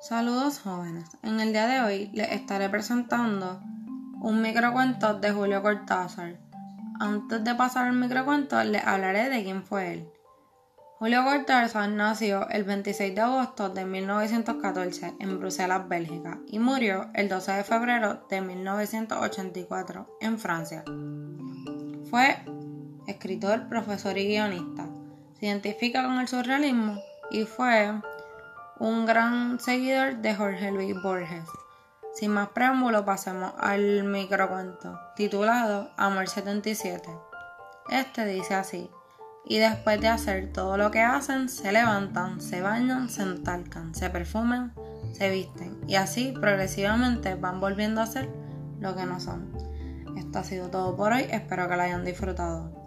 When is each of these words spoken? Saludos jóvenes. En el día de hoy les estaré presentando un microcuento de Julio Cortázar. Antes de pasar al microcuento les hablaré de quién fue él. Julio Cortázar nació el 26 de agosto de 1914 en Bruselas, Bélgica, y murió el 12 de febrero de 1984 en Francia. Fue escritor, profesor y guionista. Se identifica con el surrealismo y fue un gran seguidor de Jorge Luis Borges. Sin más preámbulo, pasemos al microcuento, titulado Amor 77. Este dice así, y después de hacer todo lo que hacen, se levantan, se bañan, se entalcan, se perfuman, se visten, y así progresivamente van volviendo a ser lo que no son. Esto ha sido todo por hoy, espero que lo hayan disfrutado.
Saludos 0.00 0.60
jóvenes. 0.60 1.08
En 1.22 1.40
el 1.40 1.52
día 1.52 1.66
de 1.66 1.80
hoy 1.80 2.10
les 2.12 2.30
estaré 2.30 2.68
presentando 2.68 3.60
un 4.20 4.42
microcuento 4.42 5.18
de 5.18 5.32
Julio 5.32 5.62
Cortázar. 5.62 6.36
Antes 7.00 7.42
de 7.42 7.54
pasar 7.54 7.88
al 7.88 7.94
microcuento 7.94 8.62
les 8.62 8.84
hablaré 8.84 9.30
de 9.30 9.42
quién 9.42 9.64
fue 9.64 9.94
él. 9.94 10.08
Julio 10.98 11.24
Cortázar 11.24 11.88
nació 11.88 12.48
el 12.50 12.64
26 12.64 13.14
de 13.14 13.20
agosto 13.20 13.70
de 13.70 13.84
1914 13.84 15.14
en 15.18 15.38
Bruselas, 15.40 15.88
Bélgica, 15.88 16.38
y 16.46 16.58
murió 16.58 17.08
el 17.14 17.28
12 17.28 17.52
de 17.52 17.64
febrero 17.64 18.26
de 18.28 18.40
1984 18.42 20.18
en 20.20 20.38
Francia. 20.38 20.84
Fue 22.10 22.36
escritor, 23.08 23.68
profesor 23.68 24.16
y 24.18 24.28
guionista. 24.28 24.86
Se 25.40 25.46
identifica 25.46 26.04
con 26.04 26.20
el 26.20 26.28
surrealismo 26.28 26.98
y 27.30 27.44
fue 27.44 27.92
un 28.78 29.06
gran 29.06 29.58
seguidor 29.58 30.16
de 30.16 30.34
Jorge 30.34 30.70
Luis 30.70 30.94
Borges. 31.02 31.44
Sin 32.14 32.32
más 32.32 32.48
preámbulo, 32.50 33.04
pasemos 33.04 33.52
al 33.58 34.04
microcuento, 34.04 34.98
titulado 35.16 35.90
Amor 35.96 36.28
77. 36.28 37.08
Este 37.90 38.26
dice 38.26 38.54
así, 38.54 38.90
y 39.44 39.58
después 39.58 40.00
de 40.00 40.08
hacer 40.08 40.52
todo 40.52 40.76
lo 40.76 40.90
que 40.90 41.00
hacen, 41.00 41.48
se 41.48 41.72
levantan, 41.72 42.40
se 42.40 42.60
bañan, 42.60 43.08
se 43.08 43.22
entalcan, 43.22 43.94
se 43.94 44.10
perfuman, 44.10 44.74
se 45.12 45.30
visten, 45.30 45.80
y 45.86 45.94
así 45.94 46.34
progresivamente 46.38 47.34
van 47.34 47.60
volviendo 47.60 48.00
a 48.02 48.06
ser 48.06 48.28
lo 48.80 48.94
que 48.94 49.04
no 49.04 49.20
son. 49.20 49.52
Esto 50.16 50.38
ha 50.38 50.44
sido 50.44 50.70
todo 50.70 50.96
por 50.96 51.12
hoy, 51.12 51.26
espero 51.30 51.68
que 51.68 51.76
lo 51.76 51.82
hayan 51.82 52.04
disfrutado. 52.04 52.85